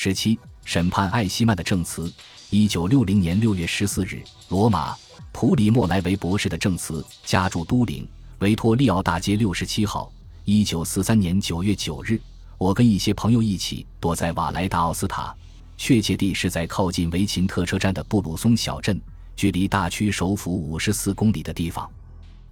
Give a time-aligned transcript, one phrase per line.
[0.00, 2.08] 十七、审判艾希曼的证词。
[2.50, 4.96] 一九六零年六月十四日，罗马
[5.32, 8.06] 普里莫莱维博士的证词，家住都灵
[8.38, 10.08] 维托利奥大街六十七号。
[10.44, 12.16] 一九四三年九月九日，
[12.58, 15.34] 我跟一些朋友一起躲在瓦莱达奥斯塔，
[15.76, 19.00] 确切地是在靠近维琴特车站的布鲁松小镇，
[19.34, 21.90] 距离大区首府五十四公里的地方。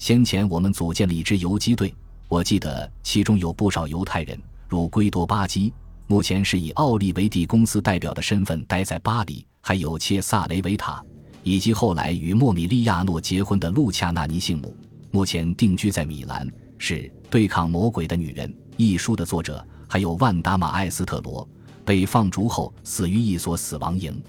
[0.00, 1.94] 先前我们组建了一支游击队，
[2.26, 4.36] 我记得其中有不少犹太人，
[4.68, 5.72] 如圭多巴基，
[6.09, 11.02] 目前是以奥利维蒂公司代表的身份待在巴黎；还有切萨雷维塔，
[11.42, 14.77] 以及后来与莫米利亚诺结婚的路恰纳尼幸母，
[15.11, 16.48] 目前定居在米兰。
[16.78, 21.48] 是对抗魔鬼的女人一书的作者，还有万达马艾斯特罗，
[21.84, 24.23] 被放逐后死于一所死亡营。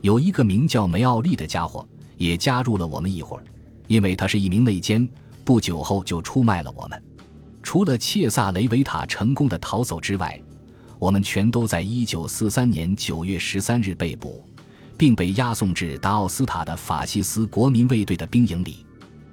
[0.00, 3.44] 有一个名叫梅奥利的家伙也加入了我们一伙儿。
[3.88, 5.06] 因为他是一名内奸，
[5.44, 7.02] 不久后就出卖了我们。
[7.62, 10.40] 除了切萨雷维塔成功的逃走之外，
[11.02, 14.48] 我们全都在1943年9月13日被捕，
[14.96, 18.86] 并被押送至达奥斯塔的法西斯国民卫队的兵营里。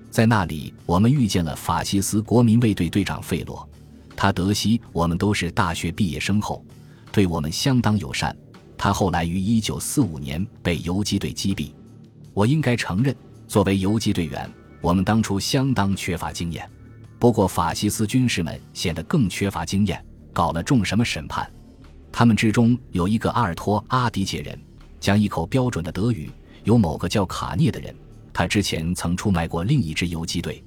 [0.09, 3.69] 在那里，我们遇见了法西斯国民卫队队长费洛。
[4.15, 6.65] 他得悉我们都是大学毕业生后，
[7.11, 8.35] 对我们相当友善。
[8.75, 11.71] 他后来于1945年被游击队击毙。
[12.33, 13.15] 我应该承认。
[13.47, 14.51] 作为游击队员，
[14.81, 16.67] 我们当初相当缺乏经验。
[17.19, 21.47] 不过，法西斯军士们显得更缺乏经验，搞了重什么审判。
[22.11, 24.59] 他们之中有一个阿尔托阿迪杰人，
[24.99, 26.29] 讲一口标准的德语；
[26.63, 27.95] 有某个叫卡涅的人，
[28.33, 30.61] 他之前曾出卖过另一支游击队；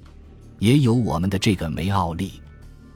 [0.59, 2.33] 也有我们的这个梅奥利。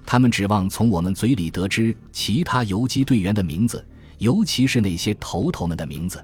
[0.05, 3.85] 他们指望从我们嘴里得知其他游击队员的名字，
[4.19, 6.23] 尤其是那些头头们的名字。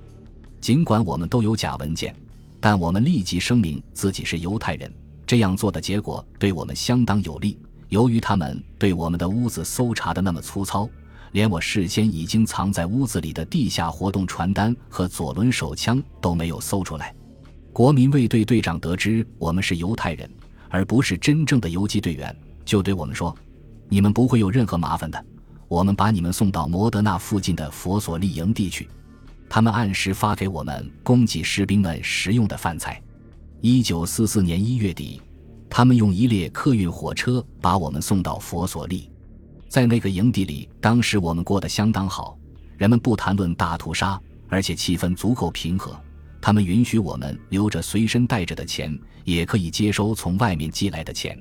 [0.62, 2.16] 尽管我们都有假文件。
[2.62, 4.90] 但我们立即声明自己是犹太人，
[5.28, 7.60] 这样做的结果对我们相当有利。
[7.90, 10.90] 由于他们对我们的屋子搜查的那么粗糙，
[11.34, 17.14] 连我事先已经藏在屋子里的地下活动传单和左轮手枪都没有搜出来。
[17.74, 20.30] 国民卫队队长得知我们是犹太人，
[20.70, 22.34] 而不是真正的游击队员，
[22.64, 23.36] 就对我们说
[23.90, 25.26] ：“你们不会有任何麻烦的，
[25.68, 28.88] 我们把你们送到摩德纳附近的佛索利营地去。”
[29.50, 33.02] 他们按时发给我们供给士兵们食用的饭菜。
[33.62, 35.20] 一九四四年一月底，
[35.68, 39.10] 他们用一列客运火车把我们送到佛索利。
[39.74, 42.38] 在那个营地里，当时我们过得相当好，
[42.78, 46.00] 人们不谈论大屠杀，而且气氛足够平和。
[46.40, 51.36] 他们允许我们留着随身带着的钱，也可以接收从外面寄来的钱。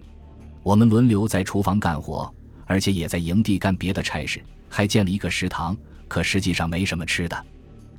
[0.62, 2.34] 我们轮流在厨房干活，
[2.64, 5.76] 而且也在营地干别的差事，还建了一个食堂。
[6.08, 7.44] 可实际上没什么吃的。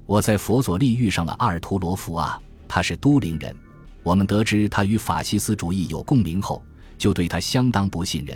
[0.08, 3.56] 我在佛佐利遇上了阿尔图罗福啊，他是都灵人。
[4.02, 6.64] 我们得知他与法西斯主义有共鸣后，
[6.98, 8.36] 就对他相当不信任。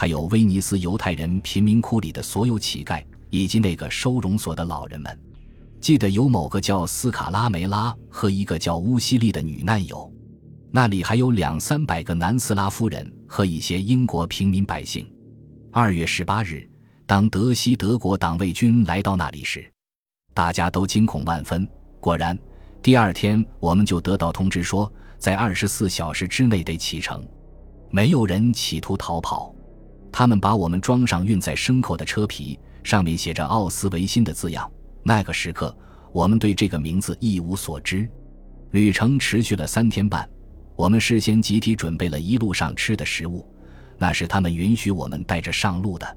[0.00, 5.20] 还有威尼斯犹太人贫民窟里的所有乞丐，以及那个收容所的老人们。
[5.80, 10.08] 记得有某个叫斯卡拉梅拉和一个叫乌西利的女难友。
[10.70, 15.04] 那里还有两三百个南斯拉夫人和一些英国平民百姓。
[15.72, 16.70] 二月十八日，
[17.04, 19.68] 当德西德国党卫军来到那里时。
[20.32, 21.68] 大家都惊恐万分。
[21.98, 22.38] 果然，
[22.80, 27.26] 第二天我们就得到通知说，在二十四小时之内得启程。
[27.90, 29.52] 没有人企图逃跑。
[30.18, 34.68] 他们把我们装上运载牲口的车皮，上面写着“奥斯维辛”的字样。
[35.04, 35.72] 那个时刻，
[36.10, 38.10] 我们对这个名字一无所知。
[38.72, 40.28] 旅程持续了三天半。
[40.74, 43.46] 我们事先集体准备了一路上吃的食物，
[43.96, 46.16] 那是他们允许我们带着上路的。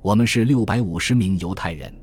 [0.00, 1.94] 我们是六百五十名犹太人。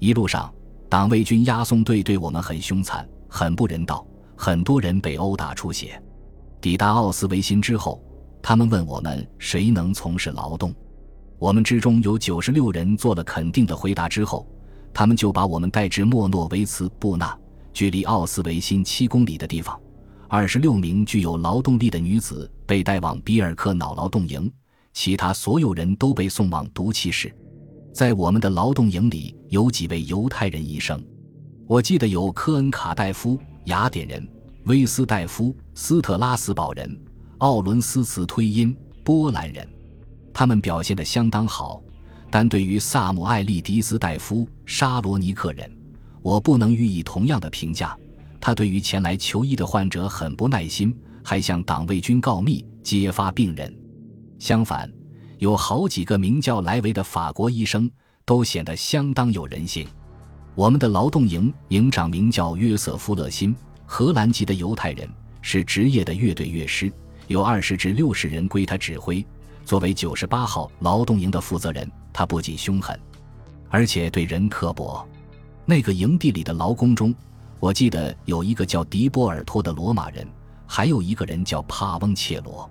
[0.00, 0.52] 一路上。
[0.88, 4.04] 党卫军押送队对我们很凶残，很不人道，
[4.34, 6.02] 很多人被殴打出血。
[6.60, 8.02] 抵达奥斯维辛之后，
[8.42, 10.74] 他们问我们谁能从事劳动。
[11.38, 14.46] 我们之中有九十六人做了肯定的回答之后，
[14.92, 17.36] 他们就把我们带至莫诺维茨布纳，
[17.72, 19.80] 距离奥斯维辛七公里的地方。
[20.28, 24.50] 二十六名具有劳动力的女子被带往比尔克瑙劳动营，
[24.92, 27.34] 其他所有人都被送往毒气室。
[27.92, 31.04] 在我们的劳动营里有几位犹太人医生，
[31.66, 34.26] 我记得有科恩卡戴夫、雅典人、
[34.64, 36.98] 威斯戴夫、斯特拉斯堡人、
[37.42, 38.72] 奥伦斯茨推因、
[39.02, 39.68] 波兰人，
[40.32, 41.82] 他们表现得相当好。
[42.30, 45.68] 但对于萨姆艾利迪斯戴夫、沙罗尼克人，
[46.22, 47.98] 我不能予以同样的评价。
[48.40, 53.76] 他对于前来求医的患者很不耐心，还向党卫军告密揭发病人。
[54.38, 54.88] 相反。
[55.38, 57.90] 有好几个名叫莱维的法国医生，
[58.24, 59.84] 都显得相当有人性。
[60.54, 63.52] 我们的劳动营营长名叫约瑟夫·勒辛，
[63.84, 65.10] 荷兰籍的犹太人，
[65.40, 66.92] 是职业的乐队乐师，
[67.32, 69.24] 有二十至六十人归他指挥。
[69.64, 72.98] 作为九十八号劳动营的负责人，他不仅凶狠，
[73.70, 75.06] 而且对人刻薄。
[75.64, 77.14] 那个营地里的劳工中，
[77.60, 80.26] 我记得有一个叫迪波尔托的罗马人，
[80.66, 82.68] 还有一个人叫帕翁切罗。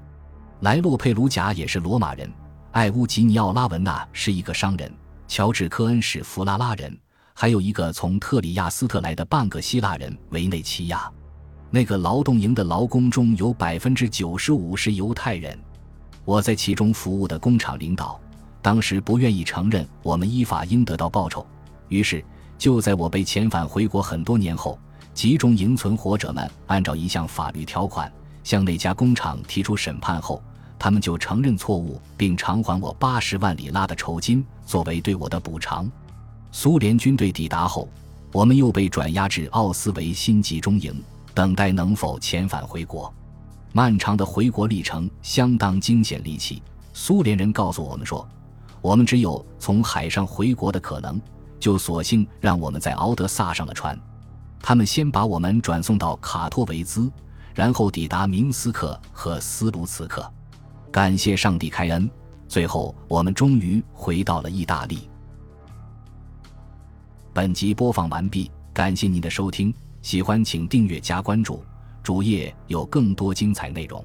[0.59, 2.29] 莱洛佩鲁贾也是罗马人，
[2.71, 4.91] 艾乌吉尼奥拉文纳是一个商人，
[5.27, 6.95] 乔治科恩是弗拉拉人，
[7.33, 11.09] 还有一个从特里亚斯特来的半个希腊人维内奇亚。
[11.73, 15.57] 那个劳动营的劳工中有百分之九十五是犹太人。
[16.25, 18.19] 我在其中服务的工厂领导，
[18.61, 21.47] 当时不愿意承认我们依法应得到报酬，
[21.87, 22.23] 于是
[22.57, 24.77] 就在我被遣返回国很多年后，
[25.13, 28.11] 集中营存活者们按照一项法律条款
[28.43, 30.43] 向那家工厂提出审判后。
[30.77, 35.89] 他们就承认错误，并偿还我八十万里拉的酬金作为对我的补偿。
[36.51, 37.87] 苏联军队抵达后，
[38.31, 40.91] 我们又被转押至奥斯维辛集中营，
[41.33, 43.13] 等待能否遣返回国。
[43.73, 46.61] 漫长的回国历程相当惊险离奇。
[46.93, 48.27] 苏联人告诉我们说，
[48.81, 51.19] 我们只有从海上回国的可能，
[51.59, 53.97] 就索性让我们在敖德萨上了船。
[54.61, 57.09] 他们先把我们转送到卡托维兹，
[57.55, 60.29] 然后抵达明斯克和斯卢茨克。
[60.91, 62.09] 感谢上帝开恩，
[62.49, 65.09] 最后我们终于回到了意大利。
[67.33, 71.63] 本集播放完毕，感谢您的收听，喜欢请订阅加关注，
[72.01, 74.03] 主页有更多精彩内容。